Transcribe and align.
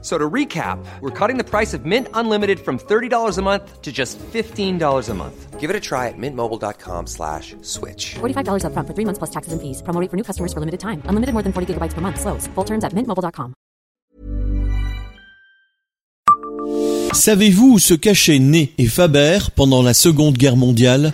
So 0.00 0.16
to 0.16 0.30
recap, 0.30 0.78
we're 1.00 1.10
cutting 1.10 1.38
the 1.38 1.44
price 1.44 1.74
of 1.74 1.84
Mint 1.84 2.06
Unlimited 2.14 2.60
from 2.60 2.78
$30 2.78 3.36
a 3.36 3.42
month 3.42 3.82
to 3.82 3.90
just 3.90 4.16
$15 4.32 5.08
a 5.08 5.14
month. 5.14 5.58
Give 5.58 5.70
it 5.70 5.74
a 5.74 5.80
try 5.80 6.06
at 6.06 6.14
mintmobile.com 6.16 7.08
slash 7.08 7.56
switch. 7.62 8.14
$45 8.20 8.62
upfront 8.62 8.86
for 8.86 8.94
three 8.94 9.04
months 9.04 9.18
plus 9.18 9.30
taxes 9.30 9.52
and 9.52 9.60
fees. 9.60 9.82
Promo 9.82 10.00
rate 10.00 10.08
for 10.08 10.16
new 10.16 10.22
customers 10.22 10.52
for 10.52 10.60
limited 10.60 10.78
time. 10.78 11.02
Unlimited 11.06 11.32
more 11.34 11.42
than 11.42 11.52
40 11.52 11.74
gigabytes 11.74 11.94
per 11.94 12.00
month. 12.00 12.20
Slows. 12.20 12.46
Full 12.54 12.64
terms 12.64 12.84
at 12.84 12.92
mintmobile.com. 12.94 13.54
Savez-vous 17.12 17.72
où 17.72 17.78
se 17.80 17.94
cachaient 17.94 18.38
Ney 18.38 18.72
et 18.78 18.86
Faber 18.86 19.38
pendant 19.56 19.82
la 19.82 19.94
Seconde 19.94 20.36
Guerre 20.36 20.56
mondiale? 20.56 21.12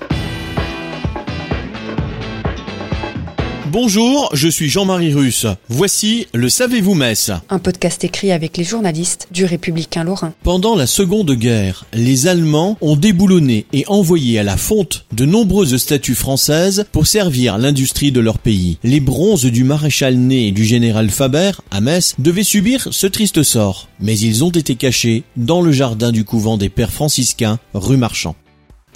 Bonjour, 3.75 4.31
je 4.33 4.47
suis 4.47 4.69
Jean-Marie 4.69 5.13
Russe. 5.13 5.49
Voici 5.69 6.29
le 6.33 6.49
Savez-vous 6.49 6.95
Metz 6.95 7.33
Un 7.51 7.59
podcast 7.59 8.05
écrit 8.05 8.31
avec 8.31 8.57
les 8.57 8.63
journalistes 8.63 9.27
du 9.33 9.45
Républicain 9.45 10.05
Lorrain. 10.05 10.33
Pendant 10.45 10.77
la 10.77 10.87
Seconde 10.87 11.33
Guerre, 11.33 11.85
les 11.93 12.29
Allemands 12.29 12.79
ont 12.81 12.95
déboulonné 12.95 13.67
et 13.73 13.85
envoyé 13.89 14.39
à 14.39 14.45
la 14.45 14.57
fonte 14.57 15.07
de 15.11 15.25
nombreuses 15.25 15.77
statues 15.77 16.15
françaises 16.15 16.87
pour 16.93 17.09
servir 17.09 17.59
l'industrie 17.59 18.13
de 18.13 18.21
leur 18.21 18.39
pays. 18.39 18.79
Les 18.85 19.01
bronzes 19.01 19.47
du 19.47 19.65
maréchal 19.65 20.19
Ney 20.19 20.47
et 20.47 20.53
du 20.53 20.65
général 20.65 21.11
Faber, 21.11 21.51
à 21.73 21.81
Metz, 21.81 22.15
devaient 22.21 22.45
subir 22.45 22.87
ce 22.93 23.09
triste 23.09 23.43
sort. 23.43 23.89
Mais 23.99 24.17
ils 24.17 24.45
ont 24.45 24.51
été 24.51 24.77
cachés 24.77 25.25
dans 25.37 25.63
le 25.63 25.73
jardin 25.73 26.13
du 26.13 26.25
couvent 26.25 26.59
des 26.59 26.69
Pères 26.69 26.93
franciscains, 26.93 27.59
rue 27.75 27.97
Marchand. 27.97 28.37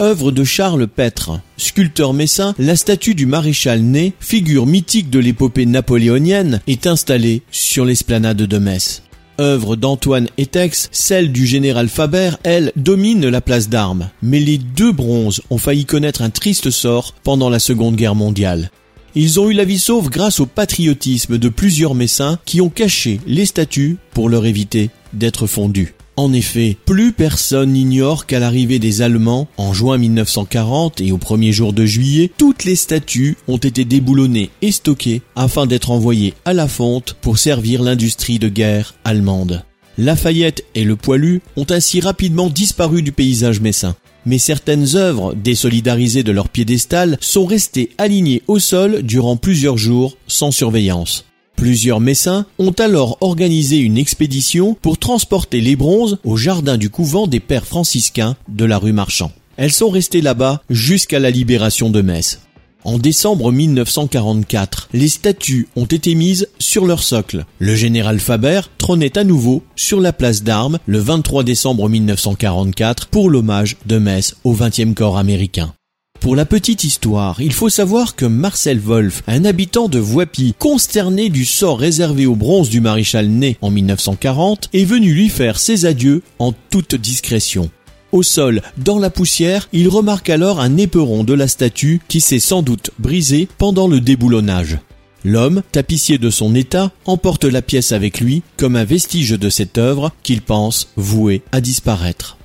Œuvre 0.01 0.31
de 0.31 0.45
Charles 0.45 0.87
Petre, 0.87 1.41
sculpteur 1.57 2.13
messin, 2.13 2.55
la 2.57 2.77
statue 2.77 3.15
du 3.15 3.25
maréchal 3.25 3.81
Ney, 3.81 4.13
figure 4.21 4.65
mythique 4.65 5.09
de 5.09 5.19
l'épopée 5.19 5.65
napoléonienne, 5.65 6.61
est 6.67 6.87
installée 6.87 7.41
sur 7.51 7.83
l'esplanade 7.83 8.37
de 8.37 8.57
Metz. 8.57 9.03
Œuvre 9.41 9.75
d'Antoine 9.75 10.29
Etex, 10.37 10.87
celle 10.93 11.33
du 11.33 11.45
général 11.45 11.89
Faber, 11.89 12.31
elle, 12.43 12.71
domine 12.77 13.27
la 13.27 13.41
place 13.41 13.67
d'armes. 13.67 14.09
Mais 14.21 14.39
les 14.39 14.57
deux 14.57 14.93
bronzes 14.93 15.41
ont 15.49 15.57
failli 15.57 15.83
connaître 15.83 16.21
un 16.21 16.29
triste 16.29 16.69
sort 16.71 17.13
pendant 17.25 17.49
la 17.49 17.59
Seconde 17.59 17.97
Guerre 17.97 18.15
mondiale. 18.15 18.71
Ils 19.15 19.37
ont 19.41 19.49
eu 19.49 19.53
la 19.53 19.65
vie 19.65 19.79
sauve 19.79 20.09
grâce 20.09 20.39
au 20.39 20.45
patriotisme 20.45 21.37
de 21.37 21.49
plusieurs 21.49 21.93
messins 21.93 22.39
qui 22.45 22.61
ont 22.61 22.69
caché 22.69 23.19
les 23.27 23.45
statues 23.45 23.97
pour 24.13 24.29
leur 24.29 24.45
éviter 24.45 24.91
d'être 25.11 25.45
fondues. 25.45 25.93
En 26.19 26.33
effet, 26.33 26.75
plus 26.85 27.13
personne 27.13 27.71
n'ignore 27.71 28.25
qu'à 28.25 28.39
l'arrivée 28.39 28.77
des 28.77 29.01
Allemands, 29.01 29.47
en 29.55 29.71
juin 29.71 29.97
1940 29.97 30.99
et 30.99 31.13
au 31.13 31.17
premier 31.17 31.53
jour 31.53 31.71
de 31.71 31.85
juillet, 31.85 32.29
toutes 32.37 32.65
les 32.65 32.75
statues 32.75 33.37
ont 33.47 33.55
été 33.55 33.85
déboulonnées 33.85 34.49
et 34.61 34.73
stockées 34.73 35.21
afin 35.37 35.65
d'être 35.65 35.91
envoyées 35.91 36.33
à 36.43 36.51
la 36.51 36.67
fonte 36.67 37.15
pour 37.21 37.37
servir 37.37 37.81
l'industrie 37.83 38.37
de 38.37 38.49
guerre 38.49 38.95
allemande. 39.05 39.63
Lafayette 39.97 40.65
et 40.75 40.83
le 40.83 40.97
Poilu 40.97 41.41
ont 41.55 41.67
ainsi 41.69 42.01
rapidement 42.01 42.49
disparu 42.49 43.01
du 43.01 43.13
paysage 43.13 43.61
messin. 43.61 43.95
Mais 44.25 44.39
certaines 44.39 44.97
œuvres, 44.97 45.33
désolidarisées 45.35 46.23
de 46.23 46.33
leur 46.33 46.49
piédestal, 46.49 47.17
sont 47.21 47.45
restées 47.45 47.91
alignées 47.97 48.41
au 48.47 48.59
sol 48.59 49.03
durant 49.03 49.37
plusieurs 49.37 49.77
jours 49.77 50.17
sans 50.27 50.51
surveillance. 50.51 51.23
Plusieurs 51.59 51.99
messins 51.99 52.45
ont 52.57 52.71
alors 52.71 53.17
organisé 53.19 53.79
une 53.79 53.97
expédition 53.97 54.77
pour 54.81 54.97
transporter 54.97 55.59
les 55.59 55.75
bronzes 55.75 56.17
au 56.23 56.37
jardin 56.37 56.77
du 56.77 56.89
couvent 56.89 57.27
des 57.27 57.41
pères 57.41 57.65
franciscains 57.65 58.37
de 58.47 58.63
la 58.63 58.77
rue 58.77 58.93
Marchand. 58.93 59.33
Elles 59.57 59.73
sont 59.73 59.89
restées 59.89 60.21
là-bas 60.21 60.61
jusqu'à 60.69 61.19
la 61.19 61.29
libération 61.29 61.89
de 61.89 62.01
Metz. 62.01 62.39
En 62.85 62.97
décembre 62.97 63.51
1944, 63.51 64.87
les 64.93 65.09
statues 65.09 65.67
ont 65.75 65.83
été 65.83 66.15
mises 66.15 66.47
sur 66.59 66.85
leur 66.85 67.03
socle. 67.03 67.43
Le 67.59 67.75
général 67.75 68.21
Faber 68.21 68.61
trônait 68.77 69.17
à 69.17 69.25
nouveau 69.25 69.61
sur 69.75 69.99
la 69.99 70.13
place 70.13 70.43
d'armes 70.43 70.79
le 70.85 70.99
23 70.99 71.43
décembre 71.43 71.89
1944 71.89 73.07
pour 73.07 73.29
l'hommage 73.29 73.75
de 73.85 73.97
Metz 73.97 74.37
au 74.45 74.55
20e 74.55 74.93
corps 74.93 75.17
américain. 75.17 75.73
Pour 76.19 76.35
la 76.35 76.45
petite 76.45 76.83
histoire, 76.83 77.41
il 77.41 77.53
faut 77.53 77.69
savoir 77.69 78.15
que 78.15 78.25
Marcel 78.25 78.77
Wolf, 78.77 79.23
un 79.27 79.45
habitant 79.45 79.87
de 79.87 79.99
Voipy, 79.99 80.53
consterné 80.59 81.29
du 81.29 81.45
sort 81.45 81.79
réservé 81.79 82.25
au 82.25 82.35
bronze 82.35 82.69
du 82.69 82.81
maréchal 82.81 83.29
Ney 83.29 83.57
en 83.61 83.71
1940, 83.71 84.69
est 84.73 84.83
venu 84.83 85.13
lui 85.13 85.29
faire 85.29 85.57
ses 85.57 85.85
adieux 85.85 86.21
en 86.37 86.53
toute 86.69 86.95
discrétion. 86.95 87.69
Au 88.11 88.21
sol, 88.21 88.61
dans 88.77 88.99
la 88.99 89.09
poussière, 89.09 89.69
il 89.71 89.87
remarque 89.87 90.29
alors 90.29 90.59
un 90.59 90.75
éperon 90.75 91.23
de 91.23 91.33
la 91.33 91.47
statue 91.47 92.01
qui 92.09 92.19
s'est 92.19 92.39
sans 92.39 92.63
doute 92.63 92.91
brisé 92.99 93.47
pendant 93.57 93.87
le 93.87 94.01
déboulonnage. 94.01 94.79
L'homme, 95.23 95.61
tapissier 95.71 96.17
de 96.17 96.29
son 96.29 96.53
état, 96.53 96.91
emporte 97.05 97.45
la 97.45 97.61
pièce 97.61 97.93
avec 97.93 98.19
lui 98.19 98.43
comme 98.57 98.75
un 98.75 98.83
vestige 98.83 99.31
de 99.31 99.49
cette 99.49 99.77
œuvre 99.77 100.11
qu'il 100.23 100.41
pense 100.41 100.89
vouée 100.97 101.43
à 101.53 101.61
disparaître. 101.61 102.38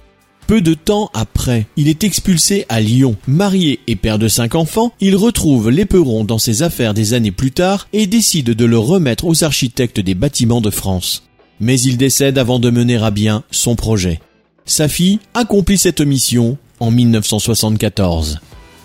Peu 0.47 0.61
de 0.61 0.75
temps 0.75 1.11
après, 1.15 1.67
il 1.79 1.89
est 1.89 2.05
expulsé 2.05 2.67
à 2.69 2.81
Lyon. 2.81 3.17
Marié 3.27 3.81
et 3.87 3.97
père 3.97 4.19
de 4.19 4.29
cinq 4.29 4.55
enfants, 4.55 4.93
il 5.01 5.17
retrouve 5.17 5.71
l'éperon 5.71 6.25
dans 6.25 6.39
ses 6.39 6.63
affaires 6.63 6.93
des 6.93 7.15
années 7.15 7.31
plus 7.31 7.51
tard 7.51 7.89
et 7.95 8.07
décide 8.07 8.51
de 8.51 8.65
le 8.67 8.77
remettre 8.77 9.25
aux 9.25 9.43
architectes 9.43 10.01
des 10.01 10.15
bâtiments 10.15 10.61
de 10.61 10.69
France. 10.69 11.23
Mais 11.61 11.81
il 11.81 11.97
décède 11.97 12.37
avant 12.37 12.59
de 12.59 12.69
mener 12.69 12.97
à 12.97 13.11
bien 13.11 13.43
son 13.51 13.75
projet. 13.75 14.21
Sa 14.67 14.87
fille 14.87 15.19
accomplit 15.33 15.79
cette 15.79 16.03
mission 16.03 16.59
en 16.79 16.91
1974. 16.91 18.41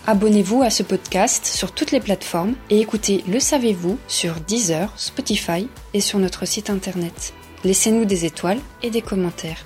Abonnez-vous 0.08 0.62
à 0.62 0.70
ce 0.70 0.84
podcast 0.84 1.46
sur 1.46 1.74
toutes 1.74 1.92
les 1.92 2.00
plateformes 2.00 2.54
et 2.70 2.80
écoutez 2.80 3.22
Le 3.28 3.42
Savez-vous 3.42 3.98
sur 4.08 4.36
Deezer, 4.48 4.94
Spotify 4.96 5.68
et 5.94 6.00
sur 6.00 6.20
notre 6.20 6.48
site 6.48 6.70
internet. 6.70 7.34
Laissez-nous 7.66 8.06
des 8.06 8.24
étoiles 8.24 8.60
et 8.82 8.92
des 8.92 9.02
commentaires. 9.02 9.66